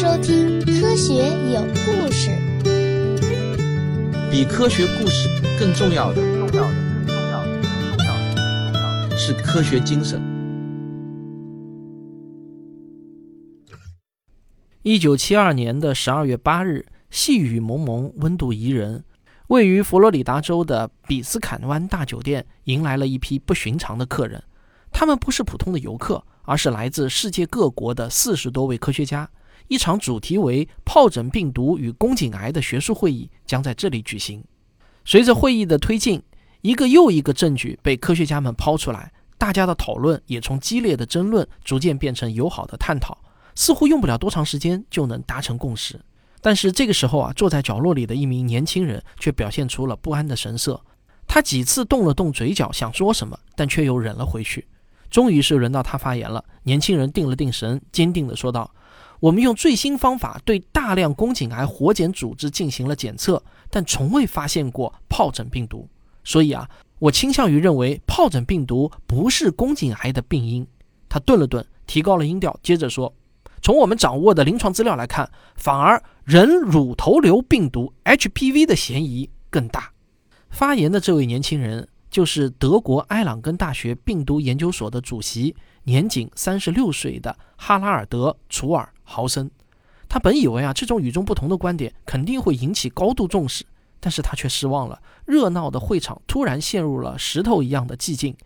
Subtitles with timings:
[0.00, 1.12] 收听《科学
[1.52, 2.30] 有故事》。
[4.30, 5.28] 比科学故事
[5.58, 6.70] 更重要的，重要的，
[7.04, 10.22] 更重要的，更重要的，更重要的是科学精神。
[14.82, 19.02] 一九七二年的十二月八日，细雨蒙蒙，温度宜人。
[19.48, 24.40] 位于佛罗里达州的比斯坎湾大酒店迎来了一批不寻常的客人。
[24.92, 29.28] 他们不是普通的游客，而是来自世界各国的四十多位科学家。
[29.68, 34.42] 一场主题为“疱疹病毒与宫颈癌”的学术会议将在这里举行。
[35.04, 36.22] 随着会议的推进，
[36.62, 43.16] 一个又一个证据被科学家们抛出来，大家的讨论也从激烈的争论逐渐变成友好的探讨。
[43.54, 46.00] 似乎用不了多长时间就能达成共识。
[46.40, 50.80] 但是这个时候啊，坐在角落里的一名年轻人却表现出了不安的神色。
[51.26, 54.66] 他几次动了动嘴角，想说什么，但却又忍了回去。
[55.10, 56.44] 终于是轮到他发言了。
[56.62, 58.70] 年轻人定了定神，坚定地说道
[59.20, 65.88] ：“我们用最新方法对大量宫颈癌活检组织进行了检测，但从未发现过疱疹病毒。
[66.24, 70.66] 所以啊，我倾向于认为疱疹病毒不是宫颈癌的病因。”
[71.08, 73.12] 他顿了顿，提高了音调，接着说
[73.62, 79.92] ：“从我们掌握的临床资料来看，反而人乳头瘤病毒 HPV 的嫌疑更大。”
[80.50, 81.88] 发言的这位年轻人。
[82.10, 85.54] 就是德国埃朗根大学病毒研究所的主席，
[85.84, 89.50] 年仅三十六岁的哈拉尔德·楚尔豪森。
[90.08, 93.64] 他本以为啊，这种与众不同的观点肯定会引起高度重视，
[93.98, 95.00] 但是他却失望了。
[95.24, 98.36] 热闹的会场突然陷入了石头一样的寂静，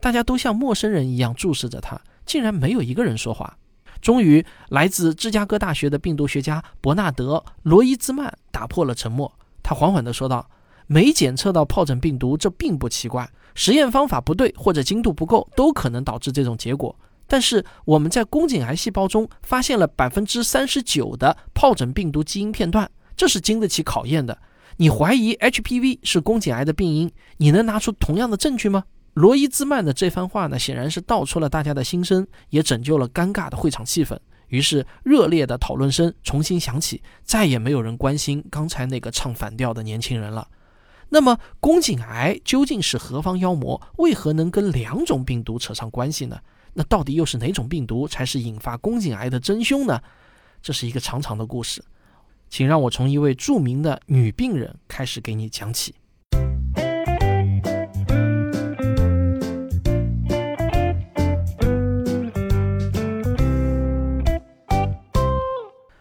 [0.00, 3.58] 大家都像陌生人一样注视着他，竟然没有一个人说话。
[4.00, 10.48] 终于，来自芝加哥大学的病毒学家伯纳德·罗伊兹曼打破了沉默，他缓缓地说道。
[10.86, 13.26] 没检测到疱疹病毒，这并不奇怪。
[13.54, 16.94] 实验方法不对或者精度不够，都可能导致这种结果。
[17.34, 24.38] 但是我们在宫颈癌细胞中发现了百分之三十九的疱疹病毒基因片段，这是经得起考验的。
[24.76, 28.84] 你怀疑 HPV 是宫颈癌的病因，你能拿出同样的证据吗？
[29.14, 34.16] 罗伊兹曼的这番话呢，显然是道出了大家的心声，也拯救了尴尬的会场气氛。
[34.46, 40.46] 于是热烈的讨论声重新响起，再也没有人关心刚才那个唱反调的年轻人了。
[41.08, 43.82] 那么，宫颈癌究竟是何方妖魔？
[43.96, 46.38] 为何能跟两种病毒扯上关系呢？
[46.76, 50.00] 那到底又是哪种病毒才是引发宫颈癌的真凶呢？
[50.60, 51.84] 这是一个长长的故事，
[52.50, 55.94] 请让我从一位著名的女病人开始给你讲起。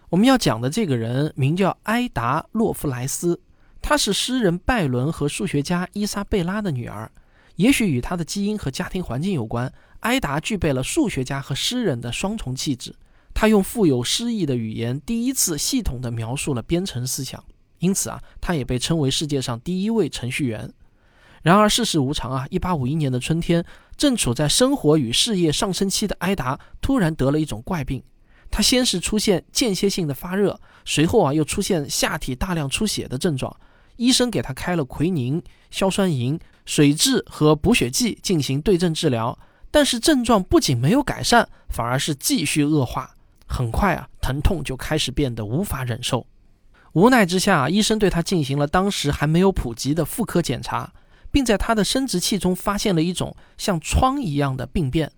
[0.10, 3.40] 我们要讲的这个人名叫埃达·洛夫莱斯。
[3.82, 7.12] 她是诗人拜伦和数学家伊莎贝拉的女儿，
[7.58, 9.72] 也许与她的基因和家庭环境有关。
[10.04, 12.96] 埃达具备了数学家和诗人的双重气质，
[13.34, 17.44] 他用富有诗意的语言，第一次系统地描述了编程思想，
[17.80, 20.72] 因此啊，他也被称为世界上第一位程序员。
[21.42, 23.66] 然而世事无常啊，一八五一年的春天，
[23.98, 28.02] 正处在生活与事业上升期的埃达突然得了一种怪病，
[28.50, 33.54] 他先是出现间歇性的发热，随后啊又出现下体大量出血的症状。
[33.98, 39.38] 医生给他开了奎宁、硝酸银、水蛭和补血剂进行对症治疗，
[39.74, 43.16] 但是症状不仅没有改善，反而是继续恶化。
[43.48, 46.28] 很快啊，疼痛就开始变得无法忍受。
[46.92, 50.94] 无奈之下，医生对他进行了当时还没有普及的妇科检查，
[51.32, 55.12] 并在他的生殖器中发现了一种像疮一样的病变。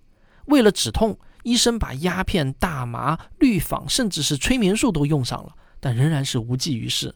[0.45, 5.51] 为了止痛，医生把鸦片、大麻、氯仿，甚至是催眠术都用上了，
[5.81, 7.13] 但仍然是无济于事。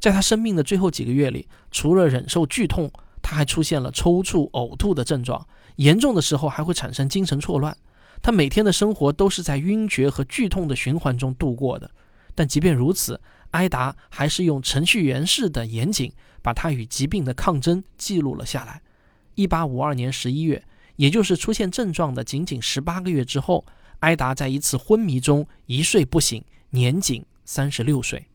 [0.00, 2.90] 在他生命的最后几个月里，除了忍受剧痛，
[3.20, 5.46] 他还出现了抽搐、呕吐的症状，
[5.76, 7.76] 严重的时候还会产生精神错乱。
[8.20, 11.90] 他每天的生活都是在晕厥和剧痛的循环中度过的。
[12.34, 18.80] 但即便如此，埃达还是用程序员式的严谨，把他与疾病的抗争记录了下来。
[19.34, 20.64] 一八五二年十一月，
[20.96, 23.66] 也就是出现症状的仅仅十八个月之后，
[24.00, 28.26] 埃达在一次昏迷中一睡不醒，年仅三十六岁。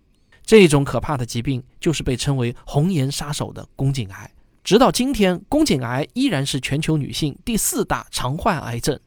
[0.43, 4.31] 这种可怕的疾病就是被称为“红颜杀手”的宫颈癌。
[4.67, 8.99] 直到今天，宫颈癌依然是全球女性第四大常患癌症，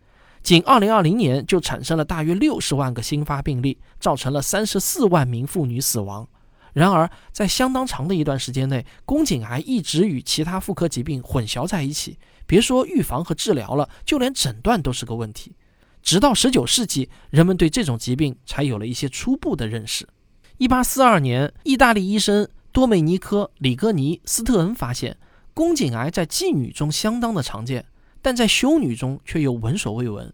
[0.43, 6.27] 仅2020年就产生了大约60万个新发病例，造成了34万名妇女死亡。
[6.73, 15.55] 然而，在相当长的一段时间内，宫颈癌一直与其他妇科疾病混淆在一起，别说预防和治疗了，就连诊断都是个问题。
[16.01, 20.09] 直到19世纪，人们对这种疾病才有了一些初步的认识。
[20.57, 25.19] 一八四二年，意大利医生多美尼科·里戈尼斯特恩发现，
[25.55, 27.85] 宫颈癌在妓女中相当的常见，
[28.23, 30.33] 但在修女中却又闻所未闻。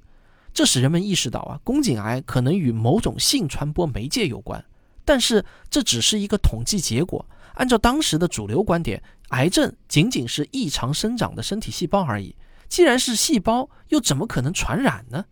[0.53, 4.65] 这使人们意识到啊，宫颈癌可能与某种性传播媒介有关。
[5.05, 7.25] 但是这只是一个统计结果。
[7.55, 12.35] 按照当时的主流观点，癌症仅仅是异常生长的身体细胞而已。
[12.69, 15.25] 既然是细胞，又怎么可能传染呢？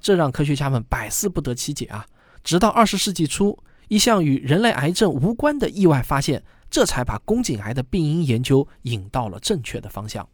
[0.00, 2.06] 这让科学家们百思不得其解啊！
[2.44, 6.42] 直到二十世纪初，一项与人类癌症无关的意外发现，
[6.72, 10.28] 这才把宫颈癌的病因研究引到了正确的方向。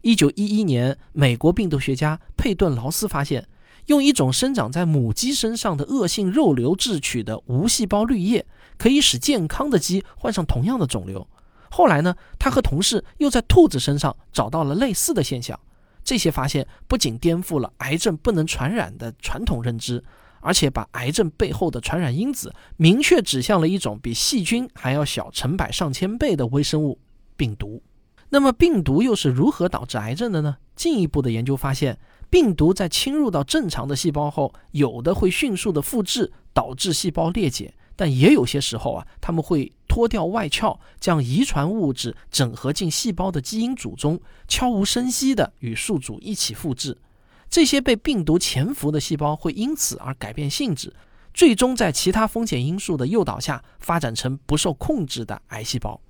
[0.00, 3.46] 一九一一年，美国病毒学家佩顿劳斯发现。
[3.86, 8.46] 用一种生长在母鸡身上的恶性肉瘤制取的无细胞滤液，
[8.78, 11.26] 可以使健康的鸡患上同样的肿瘤。
[11.68, 15.58] 后来呢，他和同事又在兔子身上找到了类似的现象。
[16.04, 20.04] 这些发现不仅颠覆了癌症不能传染的传统认知，
[20.42, 26.98] 而且把癌症背后的传染因子明确指向了一种比细菌还要小成百上千倍的微生物——
[27.38, 27.82] 病毒。
[28.28, 30.56] 那么，病毒又是如何导致癌症的呢？
[30.76, 31.98] 进一步的研究发现。
[32.30, 44.18] 病毒在侵入到正常的细胞后，有的会迅速的复制，导致细胞裂解；但也有些时候啊，他们会脱掉外壳，将遗传物质整合进细胞的基因组中，
[44.48, 46.96] 悄无声息地与宿主一起复制。
[47.52, 50.90] 这些被病毒潜伏的细胞会因此而改变性质，
[51.34, 56.00] 最终在其他风险因素的诱导下，发展成不受控制的癌细胞。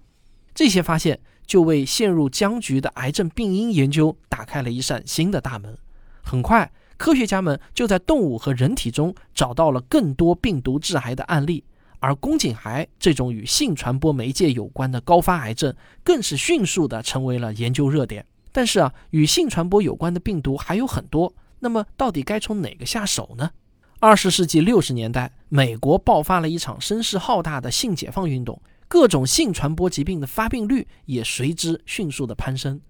[0.54, 5.76] 这些发现就为陷入僵局的癌症病因研究打开了一扇新的大门。
[6.22, 11.64] 很快，科学家们就在动物和人体中找到了更多病毒致癌的案例，
[11.98, 15.74] 而宫颈癌这种与性传播媒介有关的高发癌症，
[16.04, 18.24] 更是迅速地成为了研究热点。
[18.52, 23.50] 但是啊，与性传播有关的病毒还有很多，那么到底该从哪个下手呢？
[23.98, 32.80] 二十世纪六十年代，美国爆发了一场声势浩大的性解放运动，各种性传播疾病的发病率也随之迅速的攀升。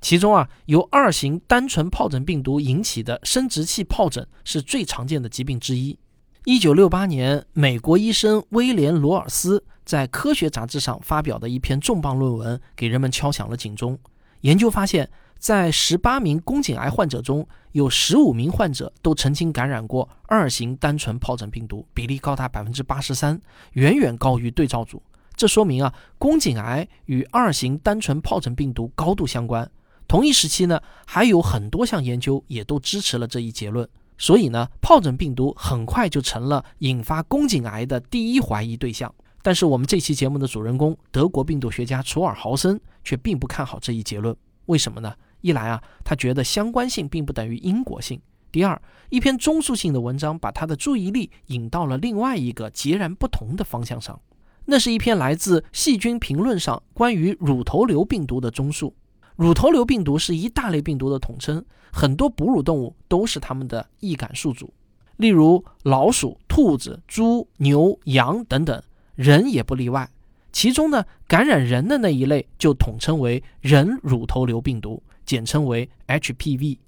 [0.00, 5.98] 其中啊，由二型单纯疱疹病毒引起的生殖器疱疹是最常见的疾病之一。
[6.44, 13.98] 一九六八年，美国医生威廉·罗尔斯在《科学》杂志上发表的一篇重磅论文，给人们敲响了警钟。
[14.42, 15.08] 研究发现，
[15.38, 23.40] 在十八名宫颈癌患者中，有十五名患者都曾经感染过二型单纯疱疹病毒，比例高达百分之八十三，
[23.72, 25.02] 远远高于对照组。
[25.36, 29.68] 这说明啊，宫颈癌与二型单纯疱疹病毒高度相关。
[30.06, 33.88] 同一时期呢，还有很多项研究也都支持了这一结论。
[34.18, 39.12] 所以呢，疱疹病毒很快就成了引发宫颈癌的第一怀疑对象。
[39.42, 44.34] 但是我们这期节目的主人公德国病毒学家楚尔豪森却并不看好这一结论。
[44.66, 45.12] 为什么呢？
[45.40, 48.18] 一来啊，他觉得相关性并不等于因果性；
[48.52, 48.80] 第二，
[49.10, 54.20] 一篇综述性的文章把他的注意力引到了另外一个截然不同的方向上。
[54.66, 58.94] 那是一篇来自《细菌评论》上关于乳头瘤病毒的综述。
[59.34, 64.72] 乳头瘤病毒是一大类病毒的统称，很多哺乳动物都是它们的易感宿主，
[65.16, 68.80] 例如老鼠、兔子、猪、牛、羊等等，
[69.14, 70.08] 人也不例外。
[70.52, 76.78] 其中呢，感染人的那一类就统称为人乳头瘤病毒，简称为 HPV。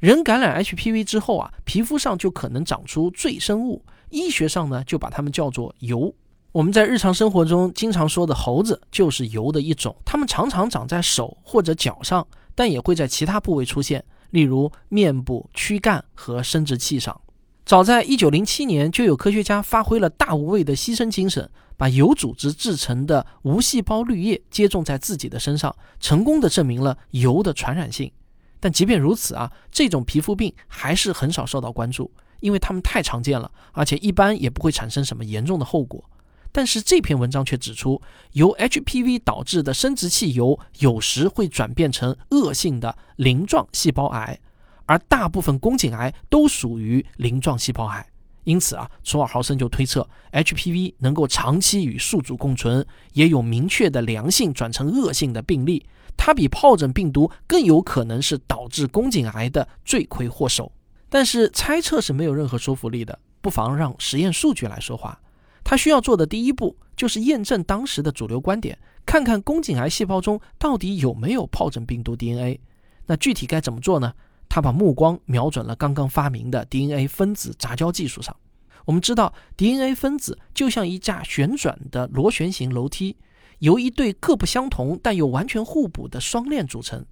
[0.00, 6.12] 人感染 HPV 之后啊，皮肤上就可能长出赘生物，医学上呢就把它们叫做疣。
[6.50, 17.18] 我们在日常生活中经常说的猴子就是疣的一种，它们常常长在手或者脚上，但也会在其他部位出现，例如面部、躯干和生殖器上。
[17.64, 21.48] 早在1907年，就有科学家发挥了大无畏的牺牲精神，
[21.78, 28.12] 把疣组织制成的无细胞滤液接种在自己的身上，成功的证明了疣的传染性。
[28.60, 36.04] 但即便如此啊，这种皮肤病还是很少受到关注，因为它们太常见了，而且一般也不会产生什么严重的后果。
[36.52, 38.00] 但是这篇文章却指出，
[38.32, 44.38] 由 HPV 导致的生殖器疣有时会转变成恶性的鳞状细胞癌，
[44.86, 48.06] 而大部分宫颈癌都属于鳞状细胞癌。
[48.44, 55.86] 因此啊，楚尔豪森就推测，HPV 能够长期与宿主共存，也有明确的良性转成恶性的病例。
[56.16, 60.70] 它比疱疹病毒更有可能是导致宫颈癌的罪魁祸首。
[61.08, 65.18] 但是猜测是没有任何说服力的，不妨让实验数据来说话。
[65.64, 72.60] 他需要做的第一步就是验证当时的主流观点，看看宫颈癌细胞中到底有没有疱疹病毒 DNA。
[73.06, 74.12] 那具体该怎么做呢？
[74.48, 78.34] 他把目光瞄准了刚刚发明的 DNA 分子杂交技术上。
[78.84, 83.16] 我们知道，DNA 分子就像一架旋转的螺旋形楼梯，
[83.60, 87.04] 由一对各不相同但又完全互补的双链组成。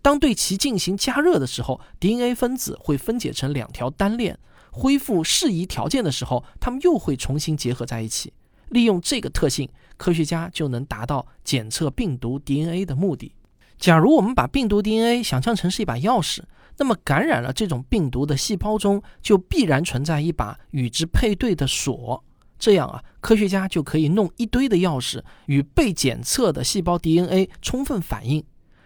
[0.00, 4.38] 当对其进行加热的时候，DNA 分子会分解成两条单链。
[4.70, 8.32] 恢复适宜条件的时候，它们又会重新结合在一起。
[8.68, 13.34] 利用这个特性，科学家就能达到检测病毒 DNA 的目的。
[13.76, 16.42] 假如我们把病毒 DNA 想象成是一把钥匙，
[16.78, 22.24] 那么感染了这种病毒的细胞中就必然存在一把与之配对的锁。
[22.58, 28.42] 这样啊，科学家就可以弄一堆的钥匙与被检测的细胞 DNA 充分反应。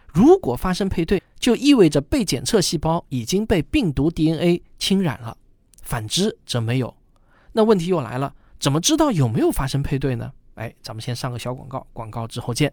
[0.09, 5.35] 如果发生配对，就意味着被检测细胞已经被病毒 DNA 侵染了；
[5.83, 6.95] 反之则没有。
[7.53, 10.31] 那问题又来了，怎么知道有没有发生配对呢？
[10.57, 12.71] 哎，咱们先上个小广告，广告之后见。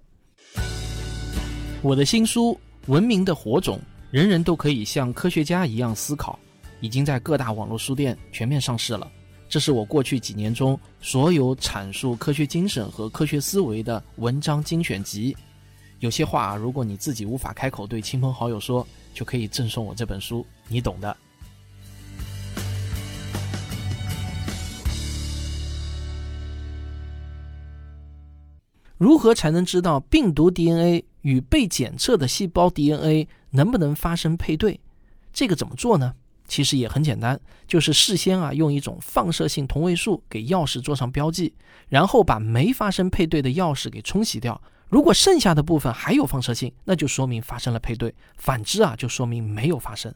[1.82, 2.60] 我的新书
[2.92, 3.78] 《文明的火种》，
[4.12, 6.39] 人人都可以像科学家一样思考，
[6.82, 9.10] 已经在各大网络书店全面上市了。
[9.48, 15.36] 这是我过去几年中所有阐述科学精神和科学思维的文章精选集。
[16.00, 21.16] 有些话，如果你自己无法开口对亲朋好友说，就可以赠送我这本书，你懂的。
[28.98, 34.79] 如何才能知道病毒 DNA 与被检测的细胞 DNA 能不能发生配对？
[35.32, 36.13] 这个怎么做呢？
[36.48, 41.53] 其实也很简单，就是事先啊用一种放射性同位素给钥匙做上标记，
[41.89, 44.60] 然后把没发生配对的钥匙给冲洗掉。
[44.88, 50.12] 如果剩下的部分还有放射性，那就说明发生了配对；反之啊，就说明没有发生。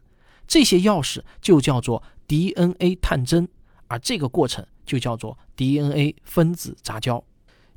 [0.47, 3.47] 这些钥匙就叫做 DNA 探针，
[3.87, 7.23] 而这个过程就叫做 DNA 分子杂交。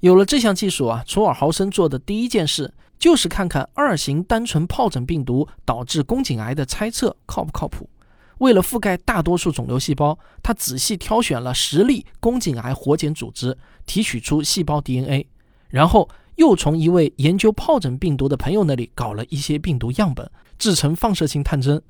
[0.01, 7.89] 有了这项技术啊，楚尔豪森做的第一件事就是看看二型单纯疱疹病毒导致宫颈癌的猜测靠不靠谱。
[8.39, 15.27] 为了覆盖大多数肿瘤细胞，他仔细挑选了十例宫颈癌活检组织，提取出细胞 DNA，
[15.69, 21.83] 然后又从一位研究疱疹病毒的朋友那里搞了一些病毒样本，制成放射性探针。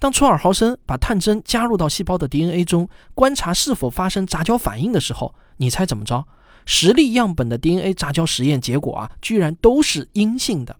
[0.00, 6.26] 当初尔豪森把探针加入到细胞的 DNA 中，观察是否发生杂交反应的时候，你猜怎么着？
[6.64, 10.76] 十例样本的 DNA 杂交实验结果啊，居然都是阴性的。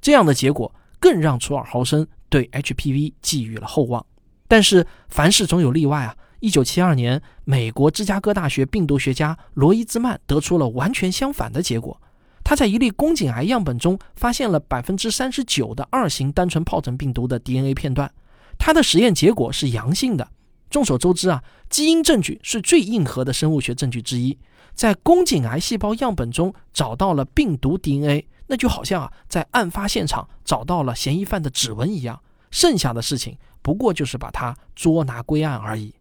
[0.00, 4.04] 这样的结果更让楚尔豪森对 HPV 寄予了厚望。
[4.48, 6.16] 但是凡事总有例外啊！
[6.40, 12.00] 一九七二年，美国芝加哥大学病毒学家罗伊兹曼得出了完全相反的结果。
[12.44, 18.08] 他在一例宫颈癌样本中发现了百分之三十九的二型单纯疱疹病毒的 DNA 片段，
[18.56, 20.28] 他的实验结果是阳性的。
[20.70, 24.38] 众所周知啊，基因证据是最硬核的生物学证据之一。
[24.76, 32.20] 在宫颈癌细胞样本中找到了病毒 DNA，那就好像啊，在案发现场找到了嫌疑犯的指纹一样。
[32.52, 33.36] 剩下的事情。
[33.62, 35.92] 不过就是把它捉拿归案而已。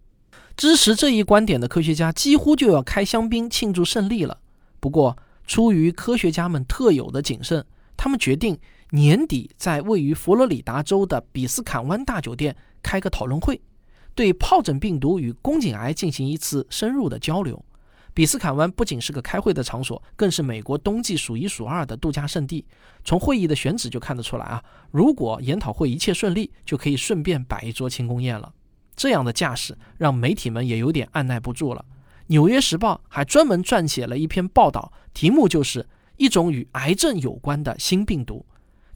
[0.56, 4.38] 支持这一观点的科学家几乎就要开香槟庆祝胜利了。
[4.80, 5.18] 不过，
[5.48, 7.66] 出于科学家们特有的谨慎，
[7.98, 8.56] 他们决定
[8.92, 13.60] 年底在位于佛罗里达州的比斯坎湾大酒店开个讨论会，
[14.14, 17.66] 对疱疹病毒与宫颈癌进行一次深入的交流。
[18.16, 22.64] 比斯坎湾不仅是个开会的场所，更是美国冬季数一数二的度假胜地。
[23.04, 28.54] 从会议的选址就看得出来啊，如果研讨会一切顺利，就可以顺便摆一桌庆功宴了。
[28.96, 31.84] 这样的架势让媒体们也有点按耐不住了。
[32.28, 38.46] 《纽约时报》还专门撰写了一篇报道，题目就是一种与癌症有关的新病毒。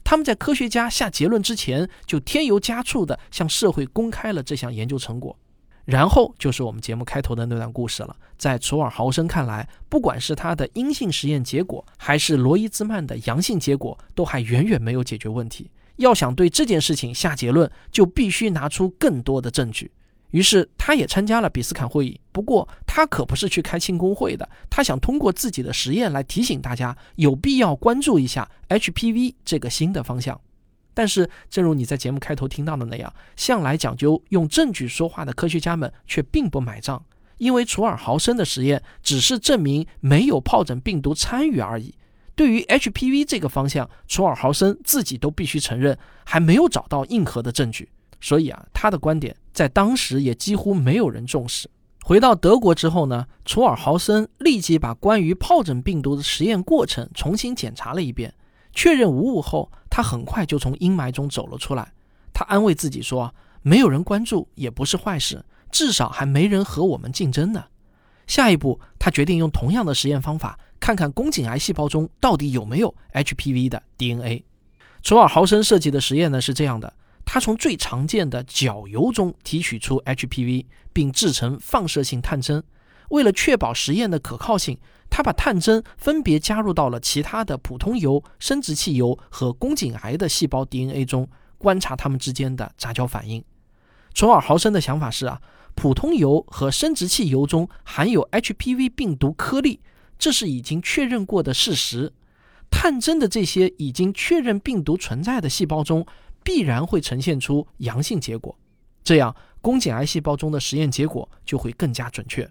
[0.02, 5.38] 他们在科学家下结论之前，就添油加醋地向社会公开了这项研究成果。
[5.84, 8.16] 然后就是我们节目开头的那段故事了。
[8.36, 15.70] 在楚尔豪森看来，不管是他的阴性实验结果，还是罗伊兹曼的阳性结果，都还远远没有解决问题。
[15.96, 19.90] 要想对这件事情下结论，就必须拿出更多的证据。
[20.30, 22.20] 于是，他也参加了比斯坎会议。
[22.30, 30.40] 不过，他可不是去开庆功会的，他想通过自己的实验来提醒大家，有必要关注一下 HPV 这个新的方向。
[30.92, 37.02] 但是，正如你在节目开头听到的那样，向来讲究用证据说话的科学家们却并不买账，
[37.38, 41.94] 因为楚尔豪森的实验只是证明没有疱疹病毒参与而已。
[42.34, 47.88] 对于 HPV 这个方向，楚尔豪森自己都必须承认还没有找到硬核的证据，
[48.20, 51.68] 所以啊，他的观点在当时也几乎没有人重视。
[52.02, 58.34] 回到德国之后呢，楚尔豪森立即把关于疱疹病毒的实验过程重新检查了一遍。
[58.72, 61.92] 确认无误后，他很快就从阴霾中走了出来。
[62.32, 67.64] 他安慰自己说：“没有人关注也不是坏事，至少还没人和我们竞争呢。”
[68.26, 74.44] 下一步，他决定用同样的实验方法，看看宫颈癌细胞中到底有没有 HPV 的 DNA。
[75.02, 76.92] 楚尔豪森设计的实验呢是这样的：
[77.24, 82.62] 他从最常见的角油中提取出 HPV，并制成放射性探针。
[83.10, 84.76] 为了确保实验的可靠性。
[85.12, 93.44] 他把探针分别加入到了其他的普通油、生殖器油和宫颈癌的细胞 DNA 中，观察它们之间的杂交反应。
[94.14, 95.42] 楚尔豪森的想法是啊，
[95.74, 99.80] 普通油和生殖器油中含有 HPV 病毒颗粒，
[100.16, 102.12] 这是已经确认过的事实。
[102.70, 106.06] 探针的这些已经确认病毒存在的细胞中，
[106.44, 108.56] 必然会呈现出阳性结果，
[109.02, 112.48] 这样宫颈癌细胞中的实验结果就会更加准确。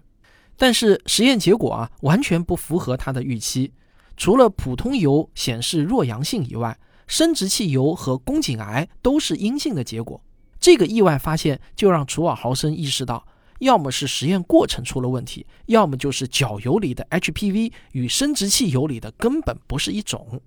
[0.60, 3.72] 但是实验结果啊，完全不符合他的预期。
[4.14, 10.22] 除了普通疣显示弱阳性以外，生殖器疣和宫颈癌都是阴性的结果。
[10.58, 13.26] 这个意外发现就让楚尔豪森意识到，
[13.60, 20.42] 要么是实验过程出了问题，要么就是角疣里的 HPV 与生殖器疣里的根本不是一种。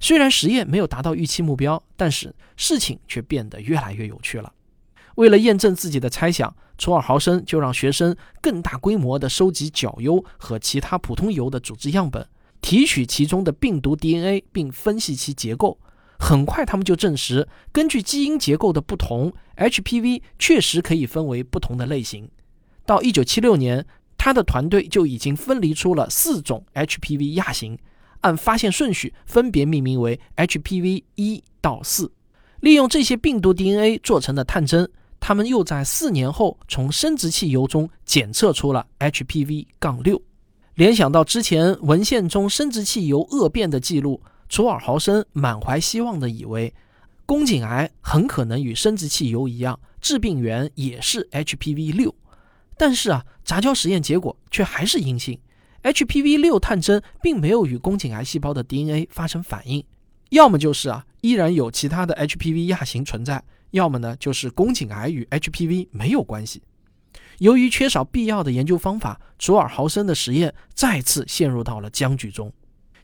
[0.00, 4.50] 虽然实验没有达到预期目标，但是事情却变得越来越有趣了。
[5.16, 12.26] 为了验证自己的猜想，楚尔豪森就让学生更大规模地收集角疣和其他普通疣的组织样本，
[12.60, 15.78] 提取其中的病毒 DNA，并分析其结构。
[16.18, 22.30] 很快，他们就证实，根据基因结构的不同，HPV 确实可以分为不同的类型。
[22.84, 23.86] 到1976年，
[24.18, 27.78] 他的团队就已经分离出了四种 HPV 亚型，
[28.20, 32.12] 按发现顺序分别命名为 HPV 一到四。
[32.60, 34.90] 利用这些病毒 DNA 做成的探针，
[35.20, 40.20] 他们又在四年后从生殖器疣中检测出了 HPV 杠六。
[40.74, 44.20] 联想到之前文献中生殖器疣恶变的记录。
[44.48, 46.74] 楚尔豪森满怀希望地以为，
[47.24, 52.12] 宫颈癌很可能与生殖器疣一样，致病源也是 HPV 六。
[52.76, 55.38] 但是啊，杂交实验结果却还是阴性
[55.84, 59.84] ，HPV 六探针并没有与宫颈癌细胞的 DNA 发生反应。
[60.30, 63.38] 要么就是啊，依然有其他的 HPV 亚型存在；
[63.70, 66.62] 要么呢，就是宫颈癌与 HPV 没有关系。
[67.38, 72.52] 由于缺少必要的研究方法，卓尔豪森的实验再次陷入到了僵局中。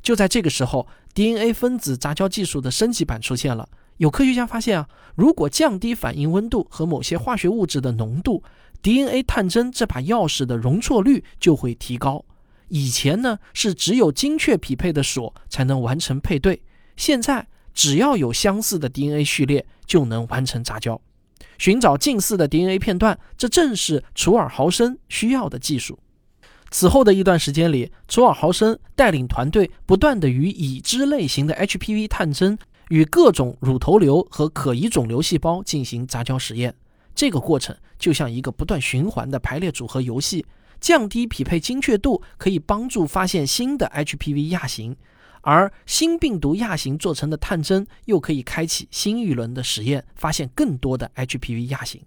[0.03, 3.69] 就在这个时候，DNA 分子杂交技术的升级版出现了。
[3.97, 8.43] 有科学家发现啊，如果降低反应温度和某些化学物质的浓度
[8.83, 12.25] ，DNA 探针这把钥匙的容错率就会提高。
[12.69, 16.63] 以前呢是只有精确匹配的锁才能完成配对，
[16.97, 17.47] 现在
[17.77, 21.01] 只要有相似的 DNA 序列就能完成杂交。
[21.59, 25.99] 寻找近似的 DNA 片段，这正是楚尔豪森需要的技术。
[26.71, 32.59] 此后的一段时间里，楚尔豪森带领团队不断地与已知类型的 HPV 探针
[32.89, 36.75] 与各种乳头瘤和可疑肿瘤细胞进行杂交实验。
[37.15, 40.45] 这个过程就像一个不断循环的排列组合游戏，
[40.81, 44.97] 降低匹配精确度可以帮助发现新的 HPV 亚型，
[45.49, 52.03] 而新病毒亚型做成的探针又可以开启新一轮的实验，发现更多的 HPV 亚型。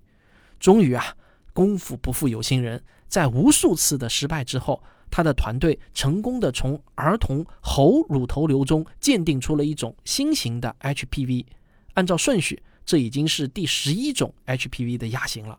[0.59, 1.15] 终于啊，
[1.53, 2.83] 功夫不负有心人。
[3.07, 11.45] 在无数次的失败之后，他的团队成功的从儿童猴乳头瘤中鉴定出了一种新型的 HPV。
[11.93, 15.57] 按照顺序，这已经是第十一种 HPV 的亚型了。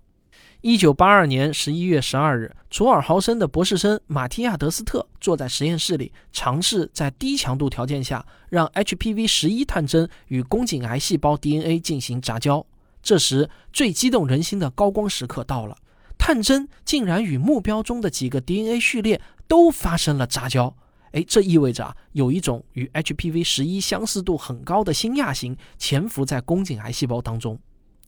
[0.62, 12.66] 一九八二年十一月十二日，卓尔豪森的博士生马提亚德斯特坐在实验室里，尝试在低强度条件下让 HPV 十一探针与宫颈癌细胞 DNA 进行杂交。
[13.02, 15.78] 这时，最激动人心的高光时刻到了。
[16.18, 19.18] 探针竟然与目标中的几个 DNA 序列
[19.48, 20.76] 都发生了杂交，
[21.12, 27.58] 哎，这意味着啊，有一种与 HPV 十一相似度很高的新亚型潜伏在宫颈癌细胞当中。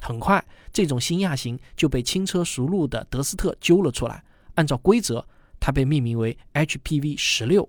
[0.03, 4.23] 很快，这种新亚型就被轻车熟路的德斯特揪了出来。
[4.57, 5.25] 按照规则，
[5.61, 7.69] 它被命名为 HPV 十六。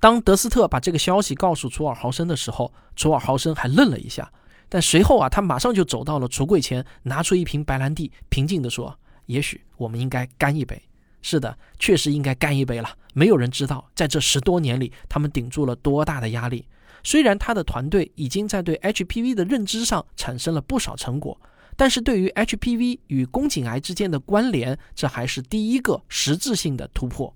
[0.00, 4.32] 当德斯特把这个消息告诉楚尔豪森的时候，楚尔豪森还愣了一下，
[4.70, 8.98] 但随后啊，他马上就走到了橱柜前，拿出一瓶白兰地，平静地说。
[9.26, 10.82] 也许我们应该干一杯。
[11.22, 12.88] 是的，确实应该干一杯了。
[13.12, 16.66] 没有人知道，在这十多年里，他们顶住了多大的压力。
[17.04, 21.38] 虽然他的团队已经在对 HPV 的认知上产生了不少成果，
[21.76, 27.34] 但是对于 HPV 与宫颈癌之间的关联，这还是第一个实质性的突破。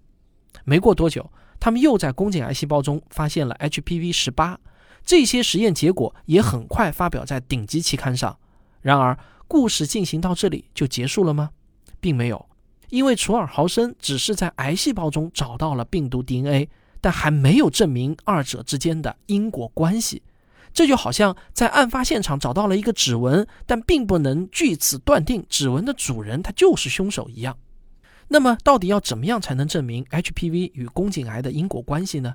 [0.64, 4.58] 没过多久，他们又在宫颈癌细胞中发现了 HPV 十八。
[5.04, 8.38] 这些实验结果也很快发表在顶级期刊上。
[8.80, 11.50] 然而，故事进行到这里就结束了吗？
[12.00, 12.48] 并没有，
[12.90, 16.68] 因为楚尔豪森只是在癌细胞中找到了病毒 DNA，
[17.00, 20.22] 但还没有证明二者之间的因果关系。
[20.74, 27.56] 这就好像在案发现场找到了一个指纹，但并不能据此断定指纹的主人他就是凶手一样。
[28.28, 32.34] 那么，到底要怎么样才能证明 HPV 与宫颈癌的因果关系呢？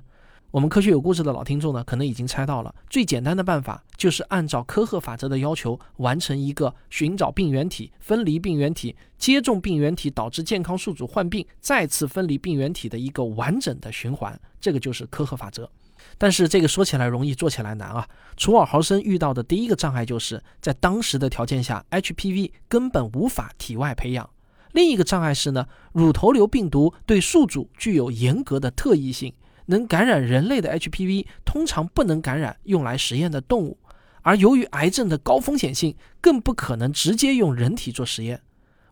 [0.52, 14.40] 我们科学有故事的老听众呢，可能已经猜到了，最简单的办法就是按照科赫法则的要求，完成一个寻找病原体、分离病原体、接种病原体导致健康宿主患病、再次分离病原体的一个完整的循环。
[14.60, 15.70] 这个就是科赫法则。
[16.18, 18.06] 但是这个说起来容易，做起来难啊！
[18.36, 24.28] 楚尔豪森遇到的第一个障碍就是在当时的条件下，HPV 根本无法体外培养。
[24.72, 29.34] 另一个障碍是呢，乳头瘤病毒对宿主具有严格的特异性。
[29.66, 33.78] 能感染人类的 HPV 通常不能感染用来实验的动物，
[34.22, 38.42] 而由于癌症的高风险性，更不可能直接用人体做实验。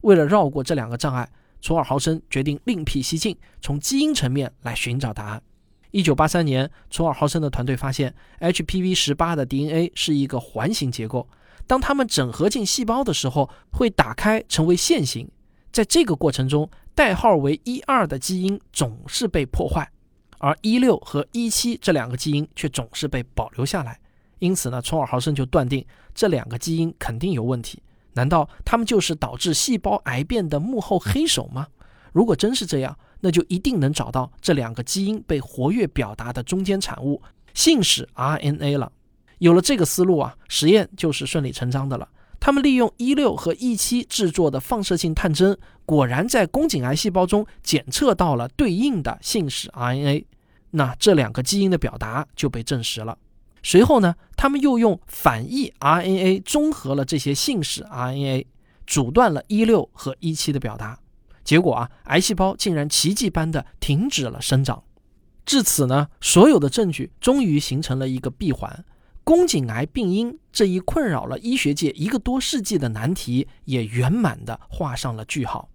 [0.02, 1.28] 为了绕过这两个障碍，
[1.60, 5.42] 楚尔豪森决定另辟蹊径，从基因层面来寻找答案。
[5.90, 11.26] 一九八三年，楚尔豪森的团队发现 HPV 十八的 DNA 是一个环形结构，
[11.66, 15.28] 当它们整合进细胞的时候，会打开成为线形。
[15.72, 19.90] 在这个过程中，代号为一二的基因总是被破坏，
[20.38, 23.98] 而一六和一七这两个基因却总是被保留下来。
[24.40, 27.82] 因此呢，从尔豪森就断定这两个基因肯定有问题。
[28.14, 31.68] 难道他们就是导致细胞癌变的幕后黑手吗？
[32.12, 37.20] 如果真是这样，那就一定能找到这两个基因被活跃表达的中间产物——
[37.54, 38.92] 信使 RNA 了。
[39.38, 42.08] 有了这个思路啊，实验就是顺理成章的了。
[42.40, 50.24] 他们利用一六和一七制作的放射性探针，果然在宫颈癌细胞中检测到了对应的信使 RNA。
[50.70, 53.18] 那这两个基因的表达就被证实了。
[53.62, 58.46] 随后呢，他们又用反义 RNA 综合了这些信使 RNA，
[58.86, 60.98] 阻断了一六和一七的表达。
[61.48, 64.84] 结果啊，癌细胞竟然奇迹般的停止了生长。
[65.46, 68.84] 至此呢，所有的证据终于形成了一个闭环，
[69.24, 75.70] 宫颈癌病因这一困扰了医学界一个多世纪的难题也圆满的画上了句号。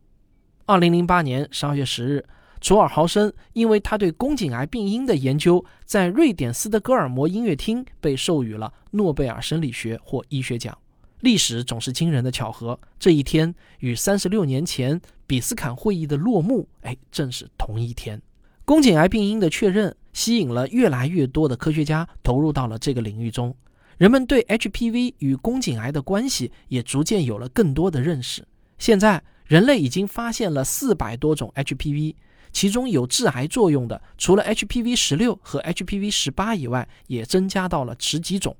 [0.67, 2.23] 二零零八年十二月十日。
[2.61, 10.77] 卓尔豪森因为他对宫颈癌病因的研究，在瑞典斯德哥尔摩音乐厅被授予了诺贝尔生理学或医学奖。
[11.23, 18.21] 历史总是惊人的巧合，这一天与三十六年前比斯坎会议的落幕，哎，正是同一天。
[18.65, 23.55] 宫颈癌病因的确认，吸引了越来越多的科学家投入到了这个领域中。
[23.97, 28.45] 人们对 HPV 与宫颈癌的关系也逐渐有了更多的认识。
[28.77, 32.15] 现在，人类已经发现了四百多种 HPV。
[32.51, 38.53] 其中有致癌作用的，除了 HPV 十六和 HPV 十八以外，也增加到了十几种。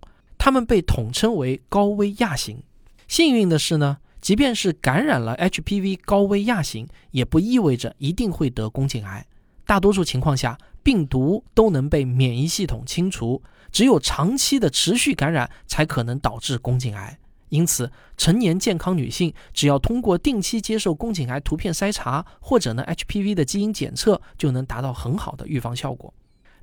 [0.44, 2.62] 它们被统称为高危亚型。
[3.08, 9.26] 幸运的是呢，即便是感染了 HPV 高危亚型，也不意味着一定会得宫颈癌。
[9.66, 17.18] 大多数情况下，病毒都能被免疫系统清除，只有长期的持续感染才可能导致宫颈癌。
[17.48, 26.14] 因此，成年健康女性只要通过定期接受宫颈癌图片筛查，或者呢 HPV 的基因检测，就能达到很好的预防效果。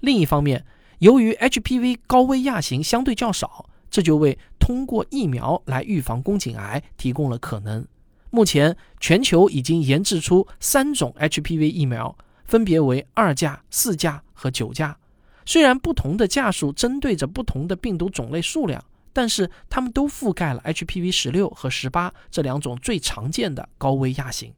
[0.00, 0.66] 另一方面，
[0.98, 7.86] 由于 HPV 高危亚型相对较少，这就为通过疫苗来预防宫颈癌提供了可能。
[8.30, 14.96] 目前，全球已经研制出三种 HPV 疫苗，分别为二价、四价和九价。
[15.44, 18.84] 虽然不同的价数针对着不同的病毒种类数量。
[19.12, 24.54] 但是它们都覆盖了 HPV 十六和十八这两种最常见的高危亚型，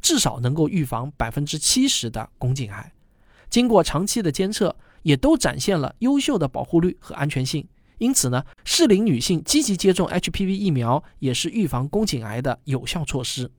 [0.00, 2.92] 至少能够预防百分之七十的宫颈癌。
[3.50, 7.68] 经过长期的监测，也都展现了优秀的保护率和安全性。
[8.00, 13.50] 因此呢，适龄女性积极接种 HPV 疫苗也是预防宫颈癌的有效措施。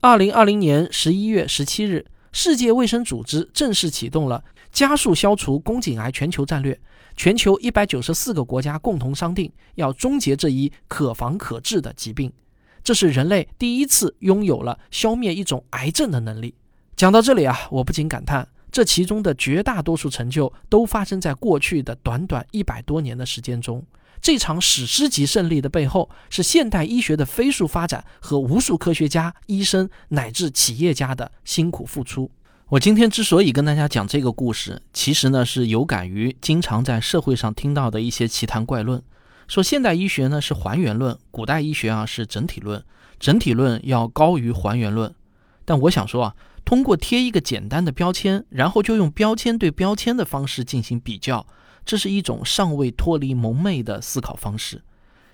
[0.00, 6.78] 二零二零年十一月十七日，世界卫生组织正式启动了加速消除宫颈癌全球战略。
[7.16, 12.32] 全球一百九十四个国家共同商定，要终结这一可防可治的疾病。
[12.82, 16.54] 这是人类第一次拥有了消灭一种癌症的能力。
[16.96, 23.82] 讲到这里啊，我不禁感叹，这其中的绝大多数成就都发生在过去的短短一百多年的时间中。
[24.20, 32.30] 这场史诗级胜利的背后，是现代医学的飞速发展和无数科学家、医生乃至企业家的辛苦付出。
[32.68, 39.02] 我今天之所以跟大家讲这个故事，其实呢是有感于经常在社会上听到的一些奇谈怪论，
[39.48, 42.84] 说现代医学呢是还原论，古代医学啊是整体论，
[43.18, 45.14] 整体论要高于还原论。
[45.64, 46.34] 但我想说啊，
[46.66, 51.46] 通过贴一个简单的标签，然后就用标签对标签的方式进行比较，
[51.86, 54.82] 这是一种尚未脱离蒙昧的思考方式。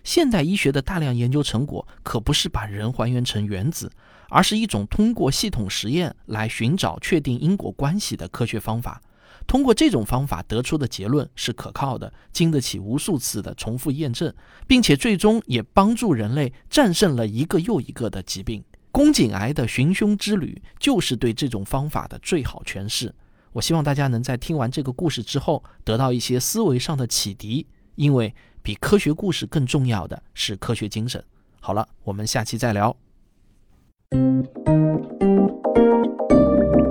[0.05, 3.91] 现代医学的大量研究成果可不是把人还原成原子。
[4.35, 8.99] 而是一种通过系统实验来寻找确定因果关系的科学方法。
[9.47, 14.33] 通过这种方法得出的结论是可靠的，经得起无数次的重复验证，
[14.67, 18.65] 并且最终也帮助人类战胜了一个又一个的疾病。
[18.93, 23.13] 宫颈癌的寻凶之旅就是对这种方法的最好诠释。
[23.53, 31.25] 我希望大家能在听完这个故事之后得到一些思维上的启迪，因为比科学故事更重要的是科学精神。
[31.59, 32.95] 好了，我们下期再聊。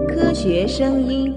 [0.07, 1.35] 科学声音。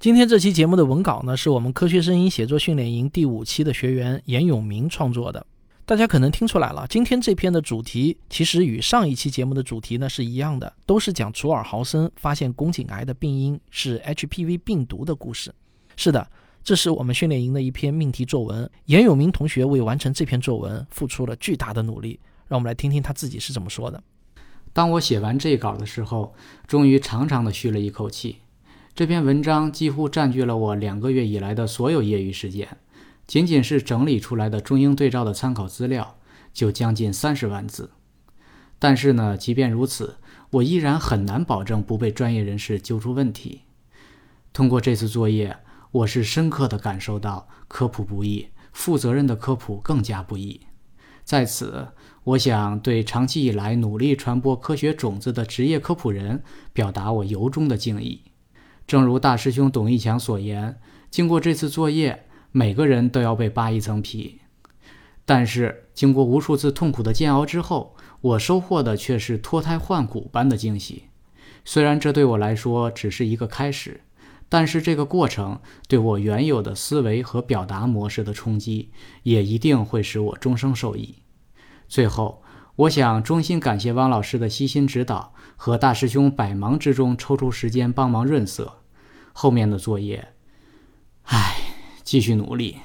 [0.00, 5.46] 今天这期节目的文稿呢，是我们科学声音写作训练营第五期的学员严永明创作的。
[5.86, 15.54] 大家可能听出来了，今天这篇的主题其实与上一期节目的主题呢是一样的，都是讲楚尔豪森发现宫颈癌的病因是 HPV 病毒的故事。
[15.94, 16.26] 是的，
[16.62, 18.68] 这是我们训练营的一篇命题作文。
[18.86, 22.18] 严永明同学为完成这篇作文付出了巨大的努力。
[22.48, 24.02] 让我们来听听他自己是怎么说的。
[24.72, 26.34] 当我写完这一稿的时候，
[26.66, 28.36] 终于长长的吁了一口气。
[28.94, 32.66] 这篇文章几乎占据了我两个月以来的所有业余时间，
[33.26, 36.16] 仅仅是整理出来的中英对照的参考资料
[36.52, 37.90] 就将近三十万字。
[38.78, 40.16] 但是呢，即便如此，
[40.50, 43.62] 我依然很难保证不被专业人士揪出问题。
[44.52, 45.56] 通过这次作业，
[45.90, 50.60] 我是深刻地感受到科普不易，负责任的科普更加不易。
[51.24, 51.88] 在此，
[52.24, 56.42] 我想对长期以来努力传播科学种子的职业科普人
[56.74, 58.20] 表达我由衷的敬意。
[58.86, 60.78] 正如大师兄董一强所言，
[61.10, 64.40] 经过这次作业，每个人都要被扒一层皮。
[65.24, 71.08] 但是，经过无数次痛苦的煎熬之后，我收获的却是脱胎换骨般的惊喜。
[71.64, 74.02] 虽然这对我来说只是一个开始，
[74.48, 78.92] 但是这个过程对我原有的思维和表达模式的冲击，
[79.24, 81.16] 也一定会使我终生受益。
[81.88, 82.44] 最后，
[82.76, 88.80] 我想衷心感谢汪老师的悉心指导和大师兄百忙之中抽出时间帮忙润色。
[89.32, 90.28] 后面的作业，
[91.24, 91.56] 唉，
[92.04, 92.76] 继续努力。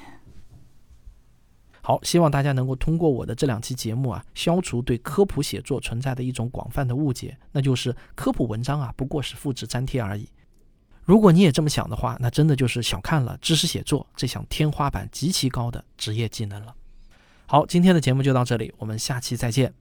[1.82, 10.28] 好，希望大家能够通过我的这两期节目啊，消除对科普写作存在的一种广泛的误解，那就是科普文章啊不过是复制粘贴而已。
[11.04, 16.74] 如果你也这么想的话，那真的就是小看了知识写作这项天花板极其高的职业技能了。
[17.46, 19.72] 好，今天的节目就到这里，我们下期再见。